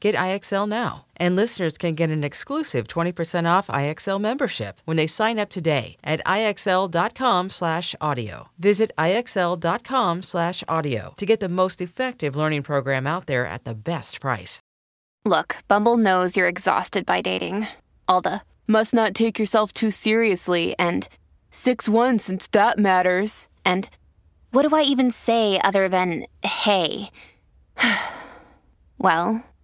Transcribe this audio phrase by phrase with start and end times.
[0.00, 1.06] Get IXL now.
[1.16, 5.96] And listeners can get an exclusive 20% off IXL membership when they sign up today
[6.04, 8.48] at IXL.com/audio.
[8.58, 14.60] Visit IXL.com/audio to get the most effective learning program out there at the best price.
[15.24, 17.66] Look, Bumble knows you're exhausted by dating.
[18.06, 21.08] All the must not take yourself too seriously and
[21.50, 23.48] 6 1 since that matters.
[23.64, 23.88] And
[24.52, 27.10] what do I even say other than hey?
[28.98, 29.42] well,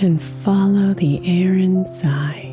[0.00, 2.50] And follow the air inside.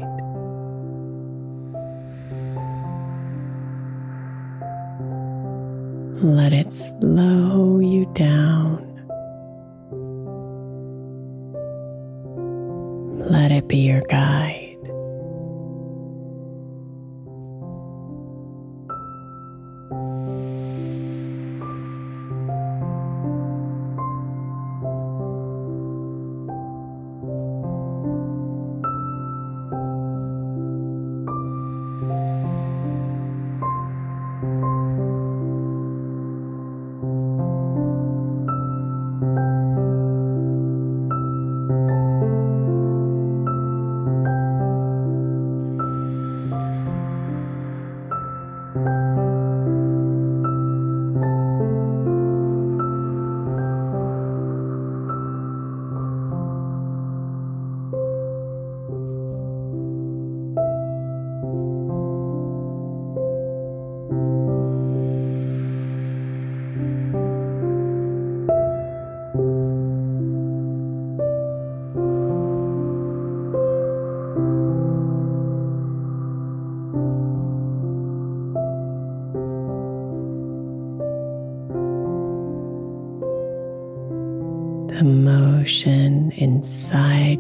[6.24, 8.88] Let it slow you down.
[13.19, 14.61] Let it be your guide.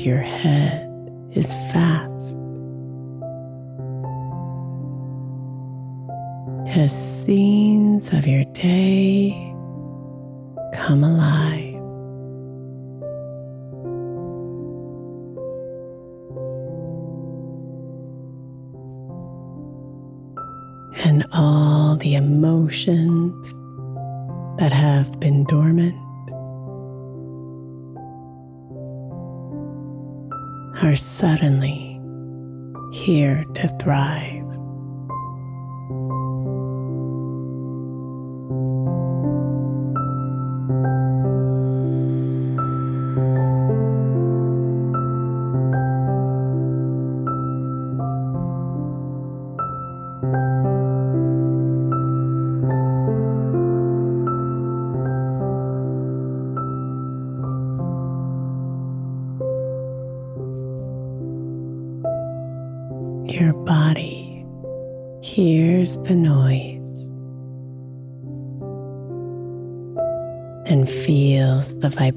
[0.01, 0.87] Inside your head
[1.33, 2.37] is fast.
[6.67, 6.91] As
[7.25, 9.31] scenes of your day
[10.73, 11.67] come alive.
[21.03, 23.53] And all the emotions
[24.59, 25.97] that have been dormant
[30.81, 31.99] are suddenly
[32.91, 34.40] here to thrive.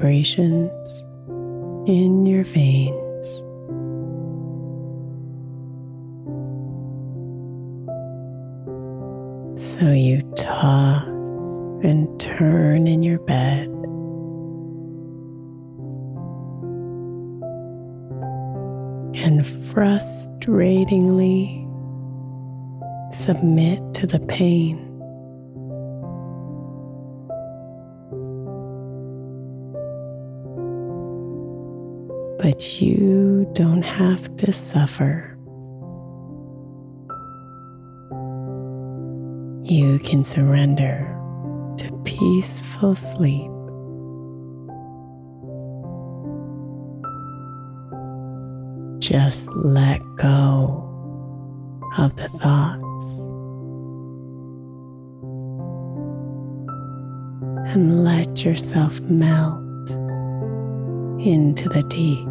[0.05, 1.06] Vibrations
[1.89, 3.43] in your veins.
[9.59, 11.06] So you toss
[11.83, 13.71] and turn in your bed.
[19.25, 21.65] And frustratingly
[23.11, 24.84] submit to the pain.
[32.55, 35.37] But you don't have to suffer.
[39.65, 41.19] You can surrender
[41.79, 43.51] to peaceful sleep.
[49.00, 50.81] Just let go
[51.99, 53.21] of the thoughts
[57.75, 59.91] and let yourself melt
[61.21, 62.29] into the deep.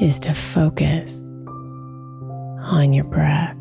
[0.00, 1.16] Is to focus
[2.60, 3.56] on your breath.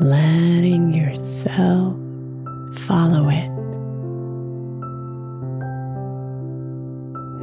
[0.00, 1.96] Letting yourself
[2.86, 3.50] follow it.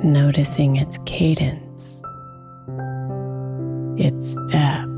[0.04, 2.02] Noticing its cadence,
[3.98, 4.89] its depth.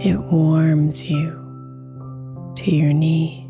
[0.00, 1.30] It warms you
[2.56, 3.43] to your knees.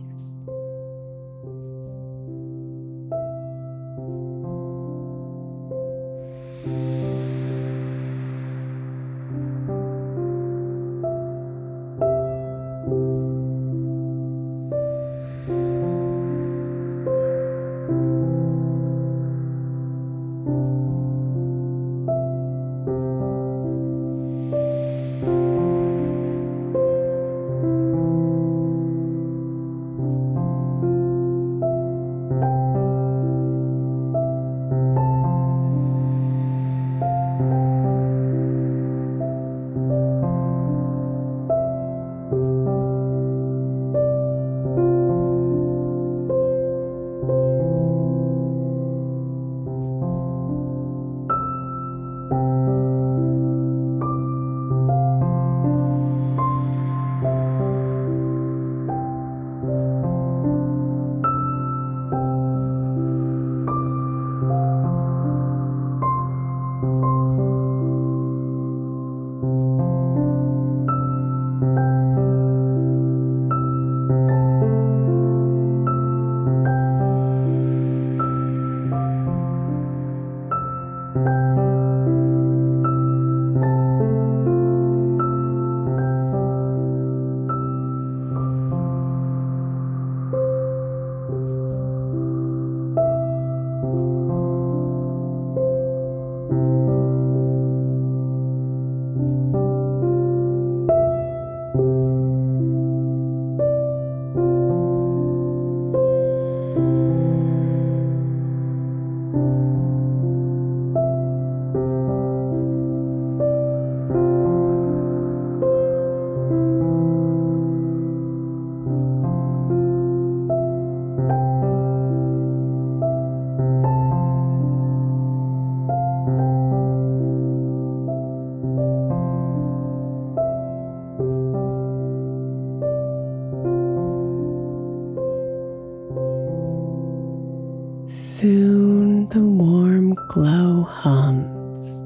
[141.04, 142.00] Hums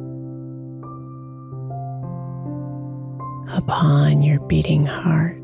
[3.55, 5.38] upon your beating heart.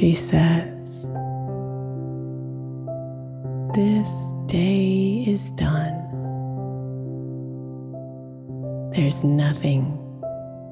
[0.00, 1.10] She says.
[3.74, 4.10] This
[4.46, 5.98] day is done.
[8.94, 9.98] There's nothing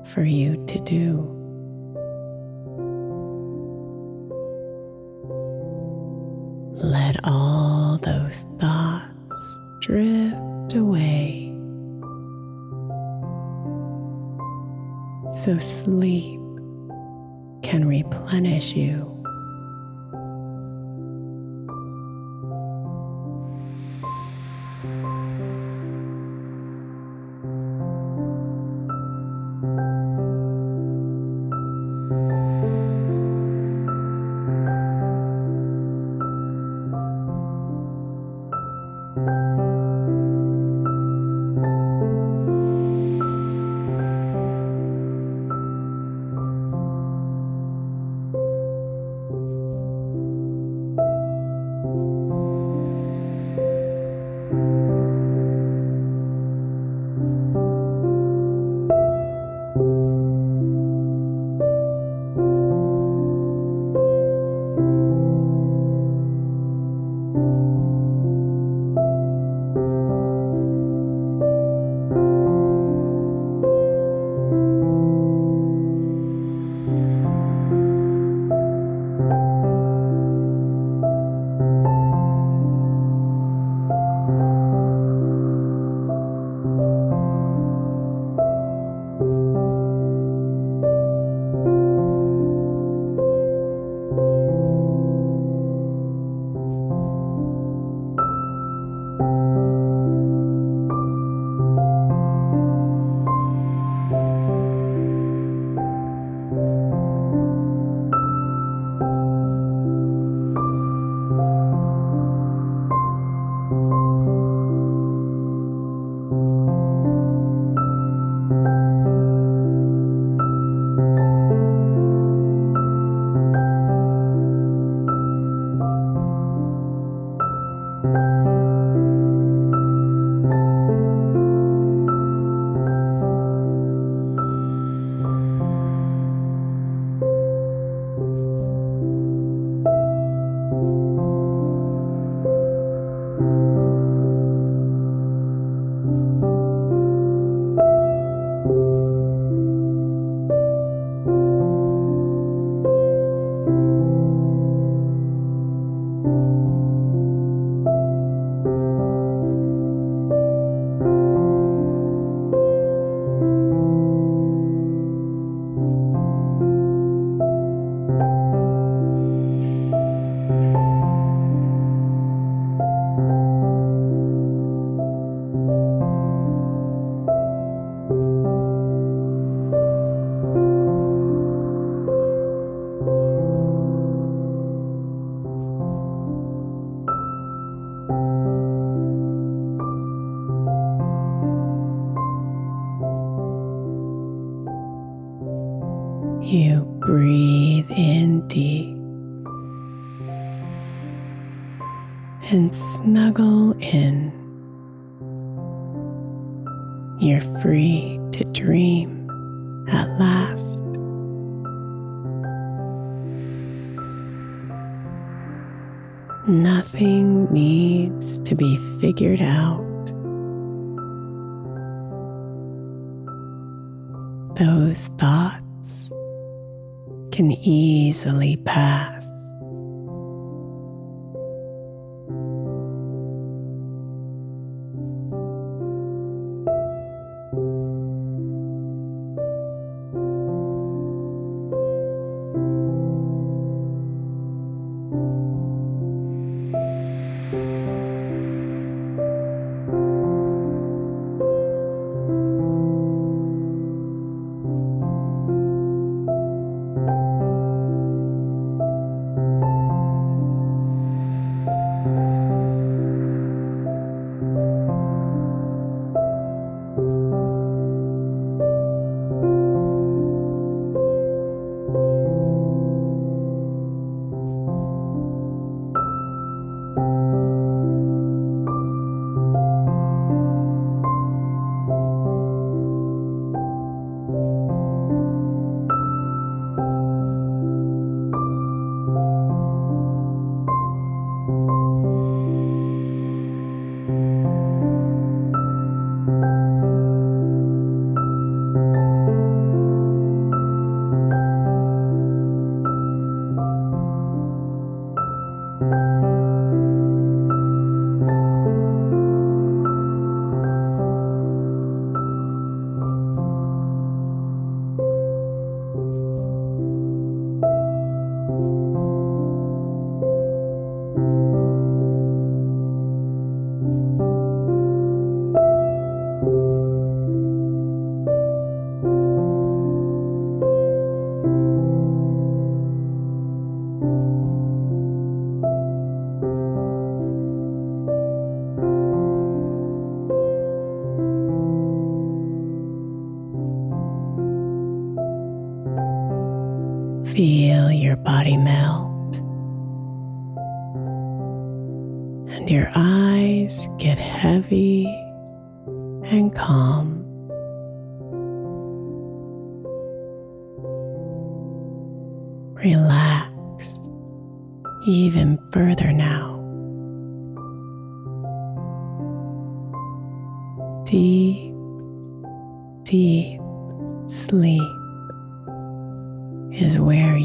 [0.06, 1.37] for you to do.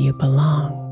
[0.03, 0.82] You belong.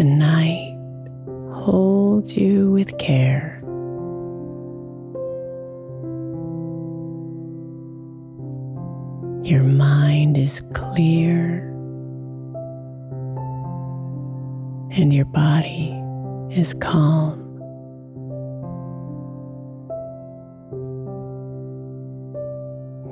[0.00, 0.78] The night
[1.52, 3.60] holds you with care.
[9.44, 11.68] Your mind is clear
[14.96, 15.90] and your body
[16.50, 17.38] is calm.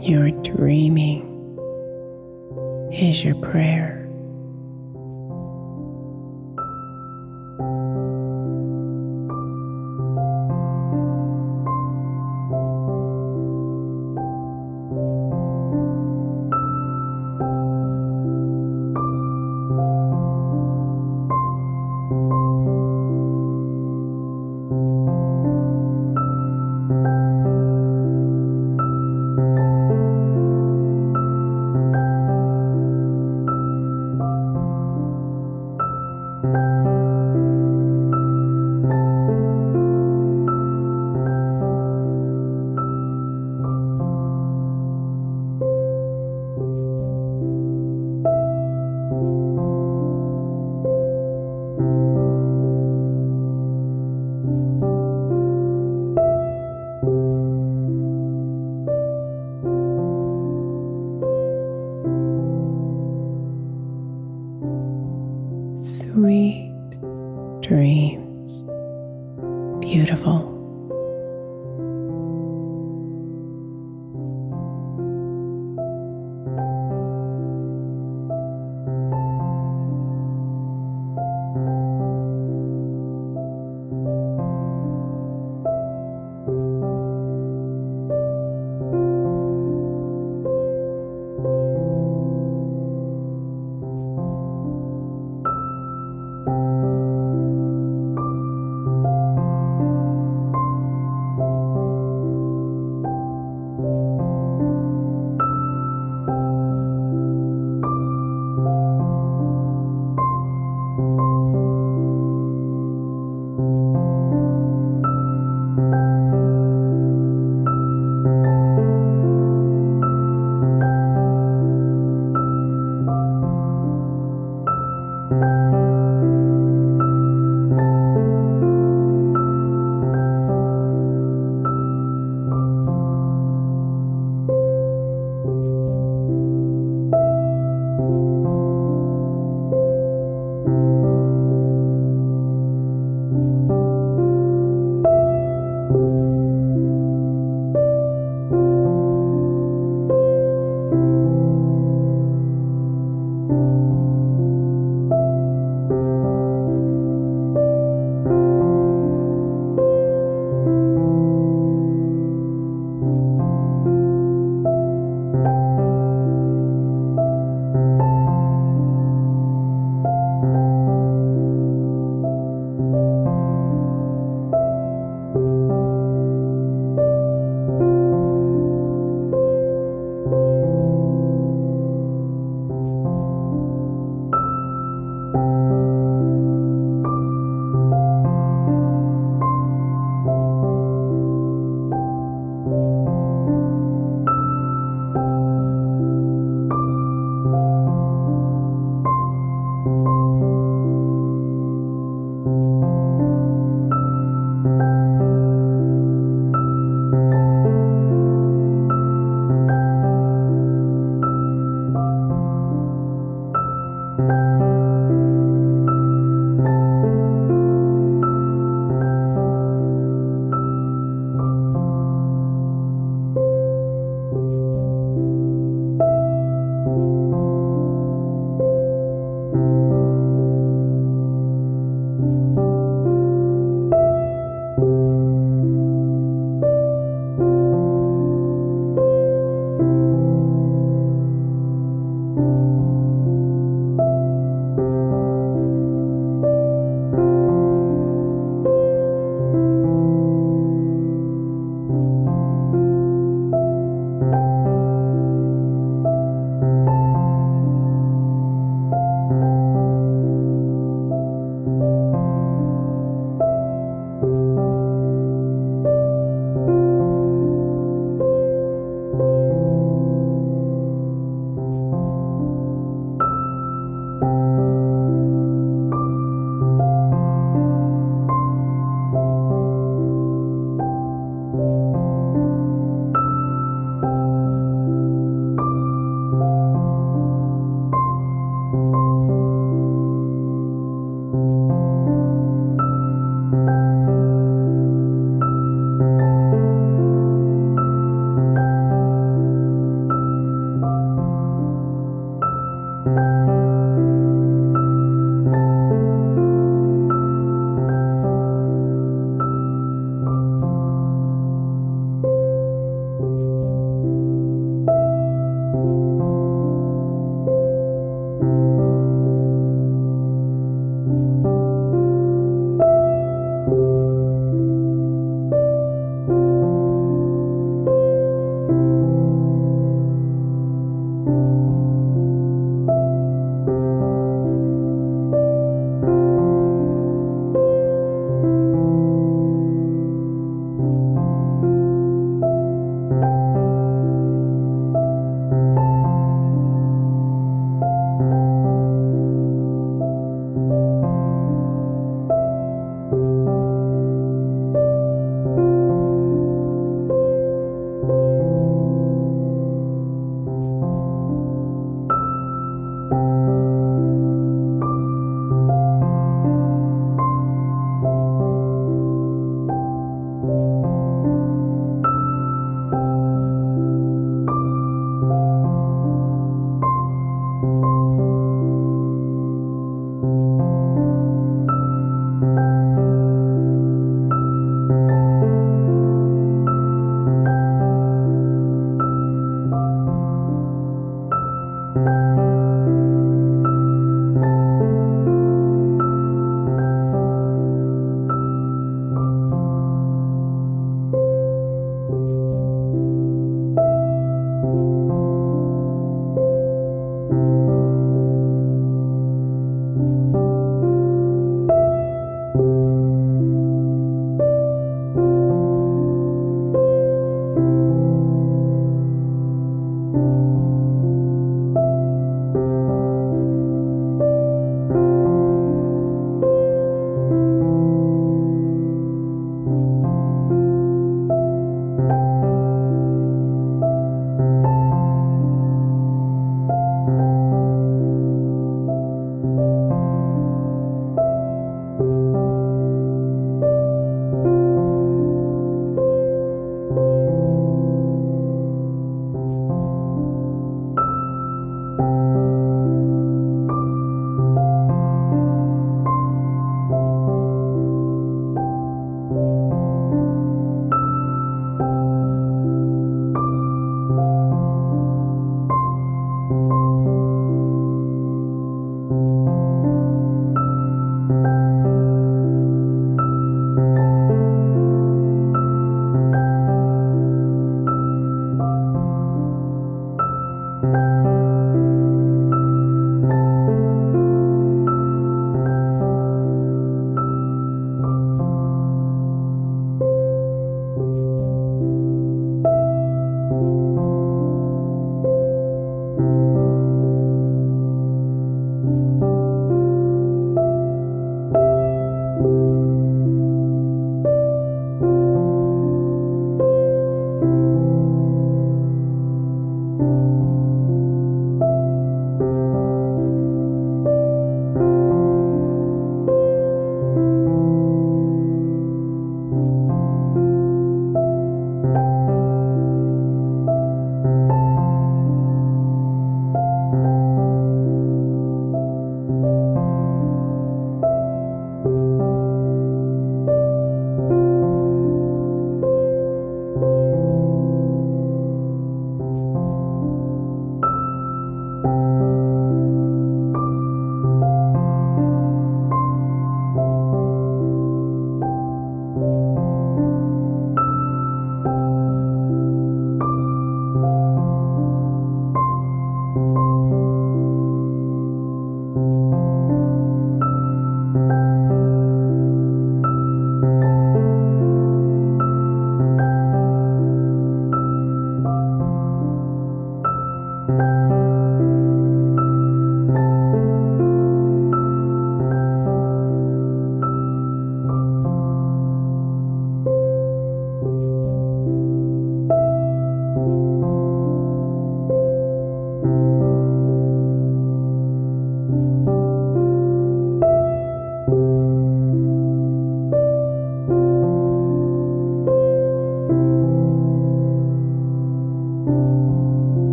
[0.00, 1.20] Your dreaming
[2.90, 3.97] is your prayer.